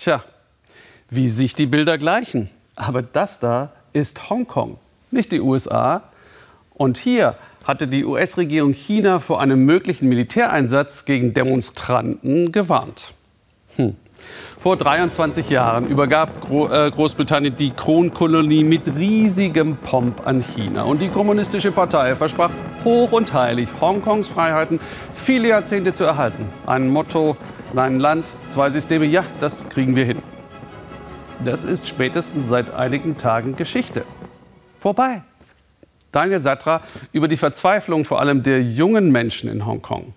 [0.00, 0.24] Tja,
[1.10, 2.48] wie sich die Bilder gleichen.
[2.74, 4.78] Aber das da ist Hongkong,
[5.10, 6.04] nicht die USA.
[6.72, 7.34] Und hier
[7.64, 13.12] hatte die US-Regierung China vor einem möglichen Militäreinsatz gegen Demonstranten gewarnt.
[13.76, 13.94] Hm.
[14.58, 20.84] Vor 23 Jahren übergab äh, Großbritannien die Kronkolonie mit riesigem Pomp an China.
[20.84, 22.52] Und die Kommunistische Partei versprach
[22.84, 24.80] hoch und heilig, Hongkongs Freiheiten
[25.12, 26.48] viele Jahrzehnte zu erhalten.
[26.66, 27.36] Ein Motto,
[27.74, 30.22] ein Land, zwei Systeme, ja, das kriegen wir hin.
[31.44, 34.04] Das ist spätestens seit einigen Tagen Geschichte.
[34.78, 35.22] Vorbei.
[36.12, 36.80] Daniel Satra
[37.12, 40.12] über die Verzweiflung vor allem der jungen Menschen in Hongkong.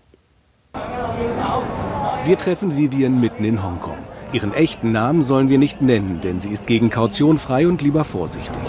[2.25, 3.97] Wir treffen Vivian mitten in Hongkong.
[4.31, 8.03] Ihren echten Namen sollen wir nicht nennen, denn sie ist gegen Kaution frei und lieber
[8.03, 8.61] vorsichtig.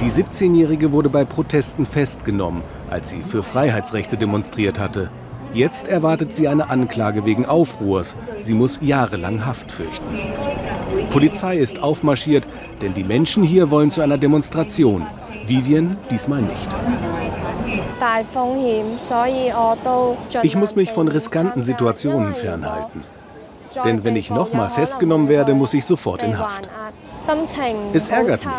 [0.00, 5.10] Die 17-Jährige wurde bei Protesten festgenommen, als sie für Freiheitsrechte demonstriert hatte.
[5.52, 8.16] Jetzt erwartet sie eine Anklage wegen Aufruhrs.
[8.40, 10.18] Sie muss jahrelang Haft fürchten.
[11.10, 12.46] Polizei ist aufmarschiert,
[12.82, 15.06] denn die Menschen hier wollen zu einer Demonstration.
[15.46, 16.68] Vivian diesmal nicht.
[20.42, 23.04] Ich muss mich von riskanten Situationen fernhalten.
[23.84, 26.68] Denn wenn ich nochmal festgenommen werde, muss ich sofort in Haft.
[27.92, 28.54] Es ärgert mich,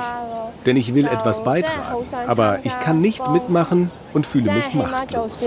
[0.65, 5.37] denn ich will etwas beitragen, aber ich kann nicht mitmachen und fühle mich machtlos.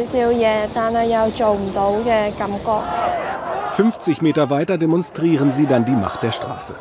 [3.70, 6.74] 50 Meter weiter demonstrieren sie dann die Macht der Straße.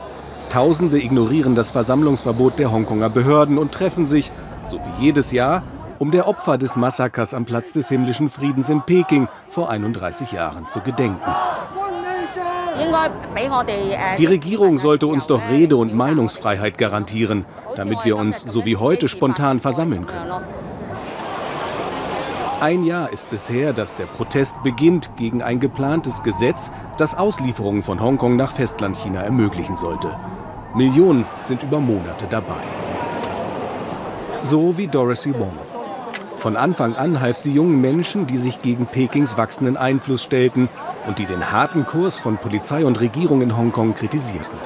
[0.52, 4.32] Tausende ignorieren das Versammlungsverbot der Hongkonger Behörden und treffen sich,
[4.64, 5.64] so wie jedes Jahr,
[6.00, 10.68] um der Opfer des Massakers am Platz des himmlischen Friedens in Peking vor 31 Jahren
[10.68, 11.20] zu gedenken.
[14.18, 19.08] Die Regierung sollte uns doch Rede- und Meinungsfreiheit garantieren, damit wir uns so wie heute
[19.08, 20.32] spontan versammeln können.
[22.60, 27.84] Ein Jahr ist es her, dass der Protest beginnt gegen ein geplantes Gesetz, das Auslieferungen
[27.84, 30.18] von Hongkong nach Festlandchina ermöglichen sollte.
[30.74, 32.64] Millionen sind über Monate dabei.
[34.42, 35.54] So wie Dorothy Wong.
[36.38, 40.70] Von Anfang an half sie jungen Menschen, die sich gegen Pekings wachsenden Einfluss stellten
[41.08, 44.58] und die den harten Kurs von Polizei und Regierung in Hongkong kritisierten.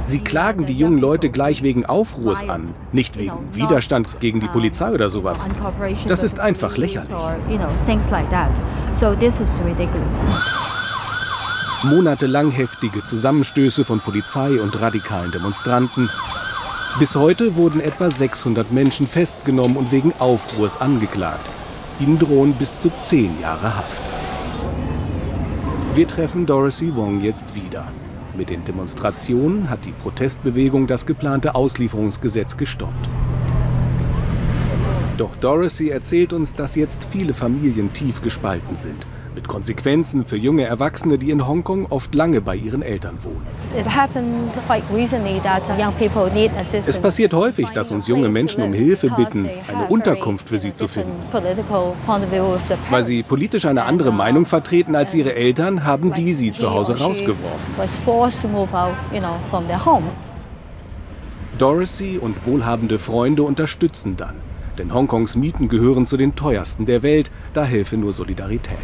[0.00, 4.90] Sie klagen die jungen Leute gleich wegen Aufruhrs an, nicht wegen Widerstands gegen die Polizei
[4.90, 5.46] oder sowas.
[6.08, 7.14] Das ist einfach lächerlich.
[11.82, 16.10] Monatelang heftige Zusammenstöße von Polizei und radikalen Demonstranten,
[16.98, 21.48] bis heute wurden etwa 600 Menschen festgenommen und wegen Aufruhrs angeklagt.
[22.00, 24.02] Ihnen drohen bis zu zehn Jahre Haft.
[25.94, 27.92] Wir treffen Dorothy Wong jetzt wieder.
[28.36, 33.08] Mit den Demonstrationen hat die Protestbewegung das geplante Auslieferungsgesetz gestoppt.
[35.18, 40.64] Doch Dorothy erzählt uns, dass jetzt viele Familien tief gespalten sind mit Konsequenzen für junge
[40.64, 43.46] Erwachsene, die in Hongkong oft lange bei ihren Eltern wohnen.
[46.72, 50.88] Es passiert häufig, dass uns junge Menschen um Hilfe bitten, eine Unterkunft für sie zu
[50.88, 51.12] finden.
[52.90, 56.98] Weil sie politisch eine andere Meinung vertreten als ihre Eltern, haben die sie zu Hause
[56.98, 57.74] rausgeworfen.
[61.58, 64.36] Dorothy und wohlhabende Freunde unterstützen dann.
[64.78, 68.78] Denn Hongkongs Mieten gehören zu den teuersten der Welt, da helfe nur Solidarität.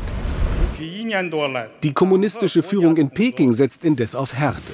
[1.83, 4.73] Die kommunistische Führung in Peking setzt indes auf Härte.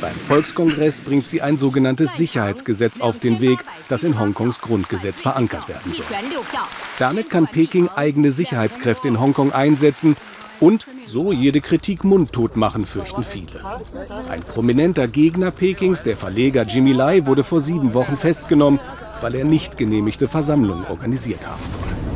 [0.00, 5.68] Beim Volkskongress bringt sie ein sogenanntes Sicherheitsgesetz auf den Weg, das in Hongkongs Grundgesetz verankert
[5.68, 6.04] werden soll.
[6.98, 10.16] Damit kann Peking eigene Sicherheitskräfte in Hongkong einsetzen
[10.60, 13.60] und so jede Kritik mundtot machen, fürchten viele.
[14.30, 18.80] Ein prominenter Gegner Pekings, der Verleger Jimmy Lai, wurde vor sieben Wochen festgenommen,
[19.20, 22.13] weil er nicht genehmigte Versammlungen organisiert haben soll.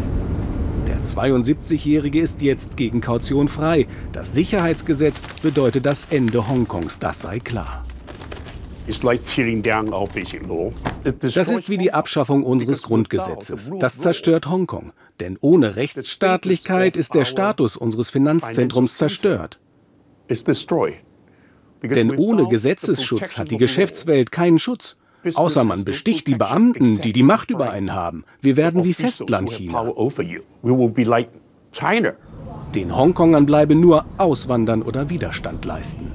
[1.04, 3.86] 72-Jährige ist jetzt gegen Kaution frei.
[4.12, 7.84] Das Sicherheitsgesetz bedeutet das Ende Hongkongs, das sei klar.
[11.20, 13.70] Das ist wie die Abschaffung unseres Grundgesetzes.
[13.78, 14.92] Das zerstört Hongkong.
[15.20, 19.60] Denn ohne Rechtsstaatlichkeit ist der Status unseres Finanzzentrums zerstört.
[21.82, 24.96] Denn ohne Gesetzesschutz hat die Geschäftswelt keinen Schutz.
[25.34, 28.24] Außer man besticht die Beamten, die die Macht über einen haben.
[28.40, 29.92] Wir werden wie Festlandchina.
[32.74, 36.12] Den Hongkongern bleibe nur auswandern oder Widerstand leisten.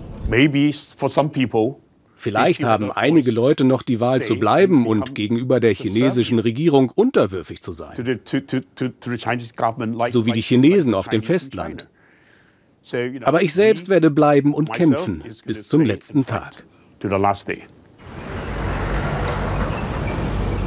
[2.16, 7.62] Vielleicht haben einige Leute noch die Wahl zu bleiben und gegenüber der chinesischen Regierung unterwürfig
[7.62, 7.96] zu sein.
[10.10, 11.90] So wie die Chinesen auf dem Festland.
[13.24, 16.64] Aber ich selbst werde bleiben und kämpfen bis zum letzten Tag.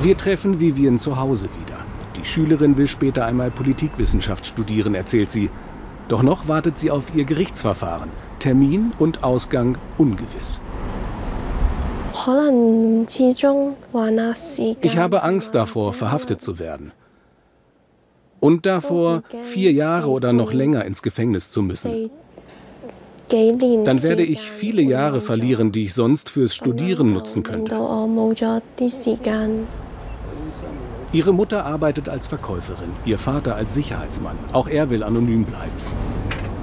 [0.02, 1.78] Wir treffen Vivian zu Hause wieder.
[2.16, 5.50] Die Schülerin will später einmal Politikwissenschaft studieren, erzählt sie.
[6.08, 8.10] Doch noch wartet sie auf ihr Gerichtsverfahren.
[8.38, 10.60] Termin und Ausgang ungewiss.
[14.82, 16.92] Ich habe Angst davor, verhaftet zu werden.
[18.38, 22.10] Und davor, vier Jahre oder noch länger ins Gefängnis zu müssen.
[23.28, 27.75] Dann werde ich viele Jahre verlieren, die ich sonst fürs Studieren nutzen könnte.
[31.16, 34.36] Ihre Mutter arbeitet als Verkäuferin, ihr Vater als Sicherheitsmann.
[34.52, 35.72] Auch er will anonym bleiben.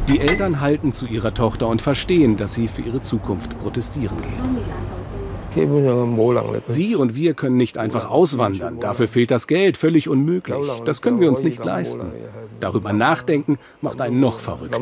[0.08, 4.18] Die Eltern halten zu ihrer Tochter und verstehen, dass sie für ihre Zukunft protestieren
[5.56, 5.66] geht.
[6.68, 8.80] Sie und wir können nicht einfach auswandern.
[8.80, 10.56] Dafür fehlt das Geld, völlig unmöglich.
[10.86, 12.12] Das können wir uns nicht leisten.
[12.60, 14.80] Darüber nachdenken macht einen noch verrückter.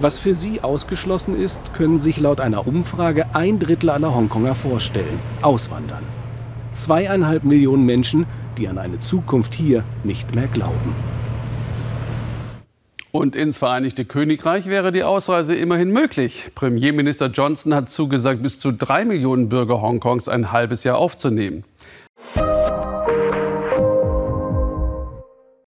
[0.00, 5.20] Was für sie ausgeschlossen ist, können sich laut einer Umfrage ein Drittel aller Hongkonger vorstellen.
[5.42, 6.21] Auswandern.
[6.72, 8.26] Zweieinhalb Millionen Menschen,
[8.58, 10.94] die an eine Zukunft hier nicht mehr glauben.
[13.12, 16.50] Und ins Vereinigte Königreich wäre die Ausreise immerhin möglich.
[16.54, 21.64] Premierminister Johnson hat zugesagt, bis zu drei Millionen Bürger Hongkongs ein halbes Jahr aufzunehmen.